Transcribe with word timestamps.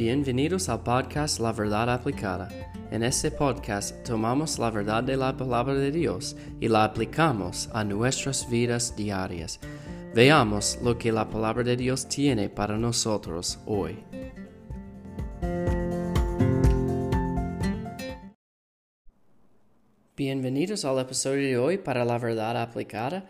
Bienvenidos 0.00 0.70
al 0.70 0.82
podcast 0.82 1.40
La 1.40 1.52
Verdad 1.52 1.90
Aplicada. 1.90 2.48
En 2.90 3.02
este 3.02 3.30
podcast 3.30 4.02
tomamos 4.02 4.58
la 4.58 4.70
verdad 4.70 5.04
de 5.04 5.14
la 5.14 5.36
palabra 5.36 5.74
de 5.74 5.90
Dios 5.92 6.38
y 6.58 6.68
la 6.68 6.84
aplicamos 6.84 7.68
a 7.74 7.84
nuestras 7.84 8.48
vidas 8.48 8.96
diarias. 8.96 9.60
Veamos 10.14 10.78
lo 10.82 10.96
que 10.96 11.12
la 11.12 11.28
palabra 11.28 11.64
de 11.64 11.76
Dios 11.76 12.08
tiene 12.08 12.48
para 12.48 12.78
nosotros 12.78 13.58
hoy. 13.66 13.98
Bienvenidos 20.16 20.86
al 20.86 20.98
episodio 20.98 21.46
de 21.46 21.58
hoy 21.58 21.76
para 21.76 22.06
la 22.06 22.16
verdad 22.16 22.56
aplicada 22.56 23.28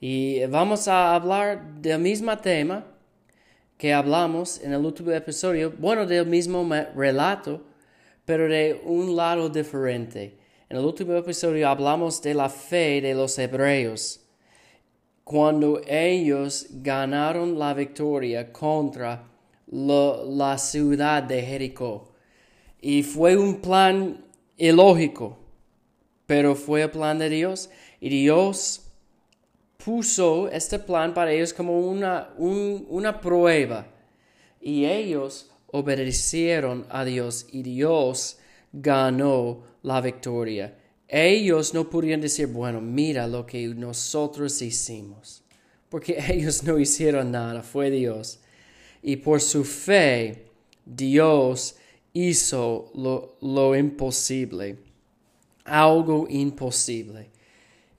y 0.00 0.42
vamos 0.46 0.88
a 0.88 1.14
hablar 1.14 1.82
del 1.82 1.98
mismo 1.98 2.34
tema 2.38 2.97
que 3.78 3.94
hablamos 3.94 4.60
en 4.62 4.72
el 4.72 4.84
último 4.84 5.12
episodio, 5.12 5.72
bueno, 5.78 6.04
del 6.04 6.26
mismo 6.26 6.68
relato, 6.96 7.62
pero 8.24 8.48
de 8.48 8.82
un 8.84 9.14
lado 9.14 9.48
diferente. 9.48 10.36
En 10.68 10.76
el 10.76 10.84
último 10.84 11.14
episodio 11.14 11.68
hablamos 11.68 12.20
de 12.20 12.34
la 12.34 12.50
fe 12.50 13.00
de 13.00 13.14
los 13.14 13.38
hebreos, 13.38 14.20
cuando 15.22 15.80
ellos 15.86 16.66
ganaron 16.70 17.58
la 17.58 17.72
victoria 17.72 18.52
contra 18.52 19.24
la 19.70 20.58
ciudad 20.58 21.22
de 21.22 21.42
Jericó. 21.42 22.12
Y 22.80 23.02
fue 23.04 23.36
un 23.36 23.60
plan 23.60 24.24
ilógico, 24.56 25.38
pero 26.26 26.54
fue 26.56 26.82
el 26.82 26.90
plan 26.90 27.18
de 27.18 27.28
Dios. 27.28 27.70
Y 28.00 28.08
Dios 28.08 28.87
puso 29.88 30.50
este 30.50 30.78
plan 30.78 31.14
para 31.14 31.32
ellos 31.32 31.54
como 31.54 31.80
una, 31.80 32.28
una 32.36 33.18
prueba. 33.22 33.86
Y 34.60 34.84
ellos 34.84 35.50
obedecieron 35.68 36.84
a 36.90 37.06
Dios 37.06 37.46
y 37.50 37.62
Dios 37.62 38.38
ganó 38.70 39.62
la 39.82 40.02
victoria. 40.02 40.76
Ellos 41.08 41.72
no 41.72 41.88
podían 41.88 42.20
decir, 42.20 42.48
bueno, 42.48 42.82
mira 42.82 43.26
lo 43.26 43.46
que 43.46 43.66
nosotros 43.68 44.60
hicimos, 44.60 45.42
porque 45.88 46.22
ellos 46.28 46.64
no 46.64 46.78
hicieron 46.78 47.30
nada, 47.30 47.62
fue 47.62 47.90
Dios. 47.90 48.40
Y 49.02 49.16
por 49.16 49.40
su 49.40 49.64
fe, 49.64 50.50
Dios 50.84 51.76
hizo 52.12 52.92
lo, 52.94 53.38
lo 53.40 53.74
imposible, 53.74 54.76
algo 55.64 56.26
imposible. 56.28 57.37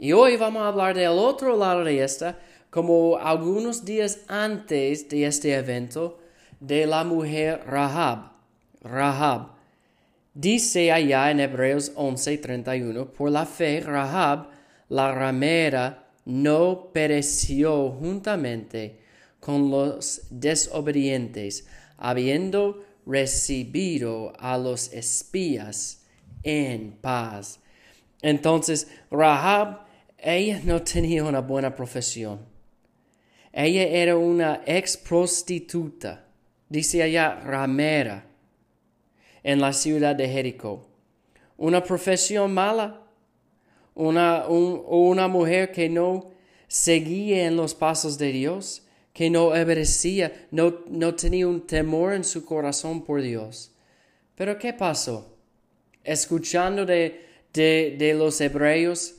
Y 0.02 0.14
hoy 0.14 0.38
vamos 0.38 0.62
a 0.62 0.70
hablar 0.70 0.96
del 0.96 1.10
otro 1.10 1.58
lado 1.58 1.84
de 1.84 2.02
esta, 2.02 2.40
como 2.70 3.18
algunos 3.18 3.84
días 3.84 4.22
antes 4.30 5.10
de 5.10 5.26
este 5.26 5.54
evento, 5.54 6.22
de 6.62 6.88
la 6.88 7.04
mujer 7.04 7.64
Rahab. 7.68 8.32
Rahab. 8.82 9.50
Dice 10.34 10.94
allá 10.94 11.30
en 11.32 11.42
Hebreos 11.42 11.92
11:31, 11.98 13.12
por 13.12 13.30
la 13.30 13.46
fe 13.46 13.82
Rahab, 13.82 14.48
la 14.88 15.12
ramera, 15.12 16.08
no 16.24 16.92
pereció 16.94 17.90
juntamente 17.92 19.02
con 19.42 19.70
los 19.70 20.22
desobedientes, 20.30 21.68
habiendo 21.98 22.86
recibido 23.06 24.32
a 24.40 24.58
los 24.58 24.94
espías 24.94 26.06
en 26.44 26.94
paz. 27.02 27.60
Entonces, 28.22 28.88
Rahab 29.12 29.89
ella 30.22 30.62
no 30.64 30.82
tenía 30.82 31.24
una 31.24 31.42
buena 31.42 31.76
profesión. 31.76 32.40
Ella 33.52 33.84
era 33.84 34.18
una 34.18 34.62
ex 34.66 34.98
prostituta, 34.98 36.26
dice 36.68 37.02
allá 37.02 37.36
ramera, 37.36 38.26
en 39.44 39.62
la 39.62 39.74
ciudad 39.74 40.16
de 40.16 40.28
Jericó. 40.28 40.88
Una 41.58 41.84
profesión 41.84 42.54
mala, 42.54 43.02
una, 43.96 44.48
una 44.48 45.28
mujer 45.28 45.72
que 45.72 45.90
no 45.90 46.32
seguía 46.68 47.48
en 47.48 47.56
los 47.56 47.74
pasos 47.74 48.18
de 48.18 48.32
Dios, 48.32 48.84
que 49.14 49.30
no 49.30 49.48
obedecía, 49.48 50.48
no, 50.52 50.86
no 50.88 51.16
tenía 51.16 51.48
un 51.48 51.66
temor 51.66 52.14
en 52.14 52.24
su 52.24 52.46
corazón 52.46 53.04
por 53.04 53.22
Dios. 53.22 53.72
Pero 54.36 54.58
¿qué 54.58 54.72
pasó? 54.72 55.36
Escuchando 56.04 56.86
de, 56.86 57.26
de, 57.52 57.96
de 57.98 58.14
los 58.14 58.40
hebreos, 58.40 59.16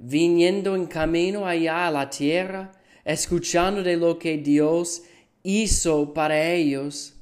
viniendo 0.00 0.76
en 0.76 0.86
camino 0.86 1.46
allá 1.46 1.86
a 1.86 1.90
la 1.90 2.08
tierra, 2.08 2.72
escuchando 3.04 3.82
de 3.82 3.96
lo 3.96 4.18
que 4.18 4.38
Dios 4.38 5.02
hizo 5.42 6.14
para 6.14 6.50
ellos, 6.50 7.14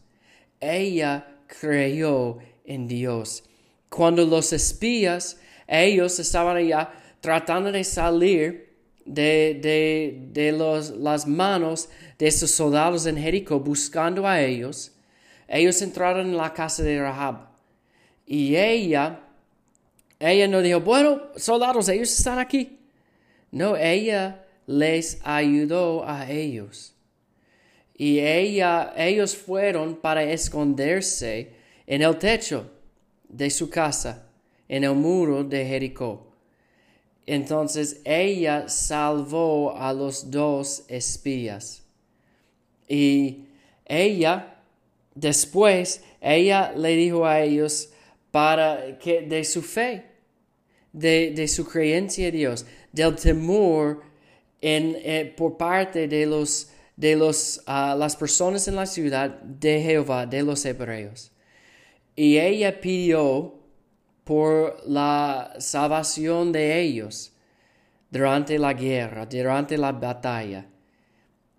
ella 0.60 1.26
creyó 1.46 2.38
en 2.64 2.86
Dios. 2.86 3.44
Cuando 3.88 4.24
los 4.24 4.52
espías, 4.52 5.38
ellos 5.66 6.18
estaban 6.18 6.56
allá 6.56 6.92
tratando 7.20 7.72
de 7.72 7.84
salir 7.84 8.76
de, 9.04 9.58
de, 9.62 10.28
de 10.32 10.52
los, 10.52 10.90
las 10.90 11.26
manos 11.26 11.88
de 12.18 12.26
esos 12.26 12.50
soldados 12.50 13.06
en 13.06 13.16
Jericó 13.16 13.60
buscando 13.60 14.26
a 14.26 14.42
ellos, 14.42 14.92
ellos 15.48 15.80
entraron 15.80 16.26
en 16.26 16.36
la 16.36 16.52
casa 16.52 16.82
de 16.82 17.00
Rahab. 17.00 17.48
Y 18.26 18.56
ella 18.56 19.25
ella 20.18 20.48
no 20.48 20.62
dijo, 20.62 20.80
bueno, 20.80 21.22
soldados, 21.36 21.88
ellos 21.88 22.16
están 22.16 22.38
aquí. 22.38 22.78
No, 23.50 23.76
ella 23.76 24.44
les 24.66 25.20
ayudó 25.22 26.06
a 26.06 26.30
ellos. 26.30 26.94
Y 27.94 28.20
ella, 28.20 28.92
ellos 28.96 29.36
fueron 29.36 29.96
para 29.96 30.22
esconderse 30.22 31.52
en 31.86 32.02
el 32.02 32.18
techo 32.18 32.70
de 33.28 33.50
su 33.50 33.70
casa, 33.70 34.28
en 34.68 34.84
el 34.84 34.94
muro 34.94 35.44
de 35.44 35.64
Jericó. 35.64 36.26
Entonces 37.24 38.00
ella 38.04 38.68
salvó 38.68 39.76
a 39.76 39.92
los 39.92 40.30
dos 40.30 40.84
espías. 40.88 41.82
Y 42.88 43.46
ella, 43.84 44.60
después, 45.14 46.04
ella 46.20 46.72
le 46.76 46.90
dijo 46.90 47.26
a 47.26 47.40
ellos, 47.40 47.90
para 48.36 48.98
que 48.98 49.22
de 49.22 49.42
su 49.44 49.62
fe, 49.62 50.04
de, 50.92 51.48
su 51.48 51.64
creencia 51.64 52.28
en 52.28 52.34
Dios, 52.34 52.66
del 52.92 53.16
temor 53.16 54.02
eh, 54.60 55.34
por 55.34 55.56
parte 55.56 56.06
de, 56.06 56.26
los, 56.26 56.68
de 56.96 57.18
ah, 57.66 57.96
las 57.98 58.14
personas 58.14 58.68
en 58.68 58.76
la 58.76 58.84
ciudad 58.84 59.30
de 59.40 59.80
Jehová, 59.80 60.26
de 60.26 60.42
los 60.42 60.62
hebreos. 60.66 61.32
Y 62.14 62.36
ella 62.36 62.78
pidió 62.78 63.54
por 64.24 64.82
la 64.86 65.54
salvación 65.58 66.52
de 66.52 66.78
ellos 66.78 67.32
durante 68.10 68.58
la 68.58 68.74
guerra, 68.74 69.24
durante 69.24 69.78
la 69.78 69.92
batalla, 69.92 70.66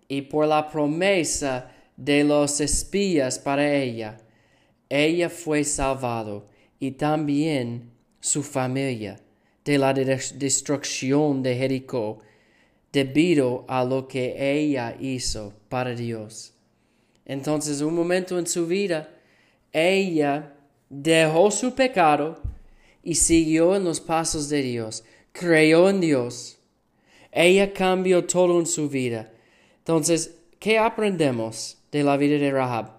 y 0.06 0.22
por 0.22 0.46
la 0.46 0.70
promesa 0.70 1.72
de 1.96 2.22
los 2.22 2.60
espías 2.60 3.36
para 3.36 3.68
ella. 3.68 4.16
Ella 4.88 5.28
fue 5.28 5.64
salvado 5.64 6.46
y 6.80 6.92
también 6.92 7.90
su 8.20 8.42
familia 8.42 9.20
de 9.64 9.78
la 9.78 9.92
destrucción 9.92 11.42
de 11.42 11.56
Jericó 11.56 12.20
debido 12.92 13.64
a 13.68 13.84
lo 13.84 14.08
que 14.08 14.34
ella 14.38 14.96
hizo 14.98 15.52
para 15.68 15.94
Dios. 15.94 16.54
Entonces, 17.26 17.82
un 17.82 17.94
momento 17.94 18.38
en 18.38 18.46
su 18.46 18.66
vida, 18.66 19.10
ella 19.72 20.54
dejó 20.88 21.50
su 21.50 21.74
pecado 21.74 22.40
y 23.02 23.14
siguió 23.14 23.76
en 23.76 23.84
los 23.84 24.00
pasos 24.00 24.48
de 24.48 24.62
Dios, 24.62 25.04
creyó 25.32 25.90
en 25.90 26.00
Dios. 26.00 26.58
Ella 27.30 27.72
cambió 27.72 28.24
todo 28.24 28.58
en 28.58 28.66
su 28.66 28.88
vida. 28.88 29.30
Entonces, 29.78 30.38
¿qué 30.58 30.78
aprendemos 30.78 31.76
de 31.92 32.02
la 32.02 32.16
vida 32.16 32.38
de 32.38 32.50
Rahab? 32.50 32.98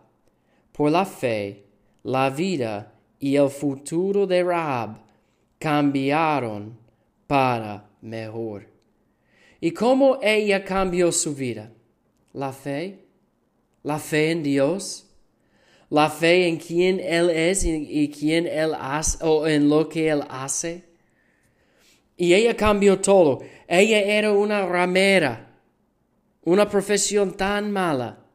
Por 0.72 0.92
la 0.92 1.06
fe, 1.06 1.66
la 2.04 2.30
vida 2.30 2.94
y 3.20 3.36
el 3.36 3.50
futuro 3.50 4.26
de 4.26 4.44
Rahab 4.44 4.98
cambiaron 5.60 6.78
para 7.28 7.90
mejor. 8.02 8.68
¿Y 9.60 9.72
cómo 9.72 10.20
ella 10.22 10.64
cambió 10.64 11.12
su 11.12 11.36
vida? 11.36 11.72
La 12.32 12.54
fe, 12.54 13.06
la 13.84 14.00
fe 14.00 14.32
en 14.32 14.42
Dios, 14.42 15.06
la 15.90 16.10
fe 16.10 16.48
en 16.48 16.58
quién 16.58 17.00
Él 17.00 17.30
es 17.30 17.66
y, 17.66 18.10
quién 18.10 18.48
Él 18.48 18.74
hace, 18.80 19.18
o 19.22 19.48
en 19.48 19.68
lo 19.68 19.90
que 19.90 20.10
Él 20.10 20.24
hace. 20.30 20.86
Y 22.16 22.34
ella 22.34 22.56
cambió 22.56 23.00
todo. 23.00 23.40
Ella 23.68 24.00
era 24.00 24.32
una 24.32 24.66
ramera, 24.66 25.60
una 26.44 26.70
profesión 26.70 27.36
tan 27.36 27.72
mala, 27.72 28.26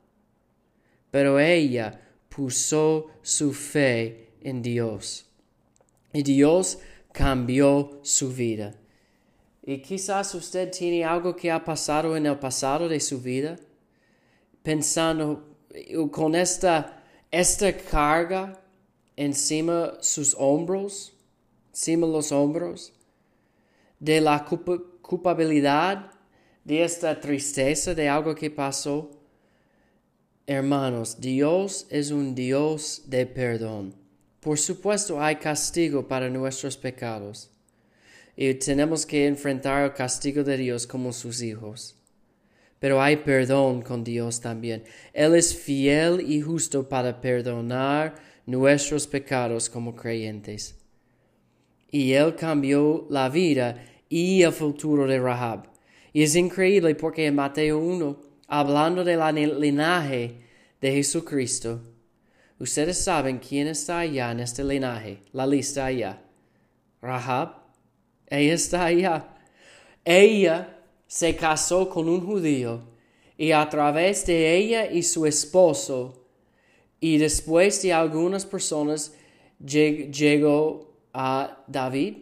pero 1.10 1.40
ella 1.40 2.00
puso 2.28 3.10
su 3.22 3.52
fe 3.52 4.23
en 4.44 4.62
Dios. 4.62 5.26
Y 6.12 6.22
Dios 6.22 6.78
cambió 7.12 7.98
su 8.02 8.32
vida. 8.32 8.74
Y 9.62 9.78
quizás 9.78 10.32
usted 10.34 10.70
tiene 10.70 11.04
algo 11.04 11.34
que 11.34 11.50
ha 11.50 11.64
pasado 11.64 12.16
en 12.16 12.26
el 12.26 12.38
pasado 12.38 12.88
de 12.88 13.00
su 13.00 13.20
vida, 13.20 13.56
pensando 14.62 15.56
con 16.12 16.36
esta 16.36 17.00
esta 17.34 17.76
carga 17.76 18.62
encima 19.16 19.94
sus 20.00 20.36
hombros, 20.38 21.12
encima 21.70 22.06
los 22.06 22.30
hombros, 22.30 22.92
de 23.98 24.20
la 24.20 24.44
culpabilidad, 25.02 26.12
de 26.62 26.84
esta 26.84 27.18
tristeza 27.18 27.92
de 27.92 28.08
algo 28.08 28.36
que 28.36 28.52
pasó. 28.52 29.10
Hermanos, 30.46 31.20
Dios 31.20 31.86
es 31.90 32.12
un 32.12 32.36
Dios 32.36 33.02
de 33.06 33.26
perdón. 33.26 34.03
Por 34.44 34.58
supuesto 34.58 35.22
hay 35.22 35.36
castigo 35.36 36.06
para 36.06 36.28
nuestros 36.28 36.76
pecados 36.76 37.50
y 38.36 38.52
tenemos 38.52 39.06
que 39.06 39.26
enfrentar 39.26 39.84
el 39.84 39.94
castigo 39.94 40.44
de 40.44 40.58
Dios 40.58 40.86
como 40.86 41.14
sus 41.14 41.40
hijos. 41.40 41.96
Pero 42.78 43.00
hay 43.00 43.16
perdón 43.16 43.80
con 43.80 44.04
Dios 44.04 44.42
también. 44.42 44.84
Él 45.14 45.34
es 45.34 45.56
fiel 45.56 46.20
y 46.20 46.42
justo 46.42 46.86
para 46.86 47.22
perdonar 47.22 48.16
nuestros 48.44 49.06
pecados 49.06 49.70
como 49.70 49.96
creyentes. 49.96 50.74
Y 51.90 52.12
Él 52.12 52.34
cambió 52.36 53.06
la 53.08 53.30
vida 53.30 53.82
y 54.10 54.42
el 54.42 54.52
futuro 54.52 55.06
de 55.06 55.20
Rahab. 55.20 55.70
Y 56.12 56.22
es 56.22 56.36
increíble 56.36 56.94
porque 56.94 57.24
en 57.24 57.36
Mateo 57.36 57.78
1, 57.78 58.20
hablando 58.48 59.04
del 59.04 59.58
linaje 59.58 60.34
de 60.82 60.92
Jesucristo, 60.92 61.93
Ustedes 62.64 62.96
saben 62.96 63.40
quién 63.40 63.66
está 63.68 63.98
allá 63.98 64.30
en 64.32 64.40
este 64.40 64.64
linaje, 64.64 65.20
la 65.32 65.46
lista 65.46 65.84
allá. 65.84 66.22
Rahab, 67.02 67.56
ella 68.26 68.54
está 68.54 68.86
allá. 68.86 69.36
Ella 70.02 70.74
se 71.06 71.36
casó 71.36 71.90
con 71.90 72.08
un 72.08 72.24
judío 72.24 72.80
y 73.36 73.52
a 73.52 73.68
través 73.68 74.24
de 74.24 74.56
ella 74.56 74.90
y 74.90 75.02
su 75.02 75.26
esposo 75.26 76.24
y 77.00 77.18
después 77.18 77.82
de 77.82 77.92
algunas 77.92 78.46
personas 78.46 79.12
llegó 79.62 80.90
a 81.12 81.62
David 81.66 82.14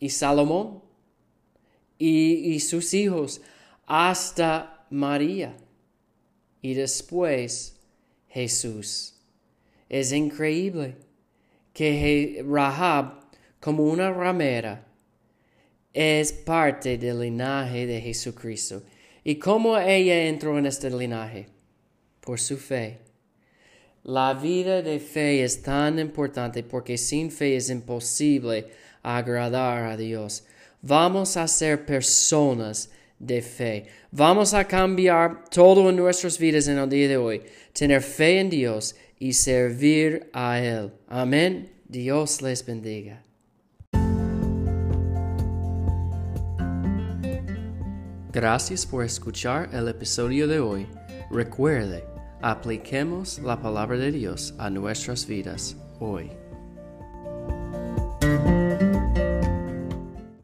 y 0.00 0.10
Salomón 0.10 0.82
y, 1.96 2.52
y 2.52 2.60
sus 2.60 2.92
hijos 2.92 3.40
hasta 3.86 4.84
María 4.90 5.56
y 6.60 6.74
después 6.74 7.77
Jesús. 8.28 9.14
Es 9.88 10.12
increíble 10.12 10.96
que 11.72 12.44
Rahab, 12.46 13.24
como 13.60 13.84
una 13.84 14.12
ramera, 14.12 14.84
es 15.92 16.32
parte 16.32 16.98
del 16.98 17.20
linaje 17.20 17.86
de 17.86 18.00
Jesucristo. 18.00 18.82
¿Y 19.24 19.36
cómo 19.36 19.76
ella 19.78 20.26
entró 20.26 20.58
en 20.58 20.66
este 20.66 20.90
linaje? 20.90 21.48
Por 22.20 22.38
su 22.38 22.56
fe. 22.56 22.98
La 24.04 24.34
vida 24.34 24.80
de 24.80 25.00
fe 25.00 25.42
es 25.42 25.62
tan 25.62 25.98
importante 25.98 26.62
porque 26.62 26.96
sin 26.96 27.30
fe 27.30 27.56
es 27.56 27.68
imposible 27.68 28.68
agradar 29.02 29.84
a 29.84 29.96
Dios. 29.96 30.44
Vamos 30.80 31.36
a 31.36 31.48
ser 31.48 31.84
personas 31.84 32.90
de 33.18 33.42
fe. 33.42 33.86
Vamos 34.10 34.54
a 34.54 34.64
cambiar 34.64 35.44
todo 35.50 35.90
en 35.90 35.96
nuestras 35.96 36.38
vidas 36.38 36.68
en 36.68 36.78
el 36.78 36.88
día 36.88 37.08
de 37.08 37.16
hoy. 37.16 37.42
Tener 37.72 38.02
fe 38.02 38.40
en 38.40 38.50
Dios 38.50 38.96
y 39.18 39.32
servir 39.32 40.30
a 40.32 40.60
Él. 40.60 40.92
Amén. 41.08 41.70
Dios 41.86 42.42
les 42.42 42.64
bendiga. 42.64 43.22
Gracias 48.30 48.86
por 48.86 49.04
escuchar 49.04 49.70
el 49.72 49.88
episodio 49.88 50.46
de 50.46 50.60
hoy. 50.60 50.86
Recuerde, 51.30 52.04
apliquemos 52.40 53.38
la 53.38 53.60
palabra 53.60 53.96
de 53.96 54.12
Dios 54.12 54.54
a 54.58 54.70
nuestras 54.70 55.26
vidas 55.26 55.76
hoy. 55.98 56.30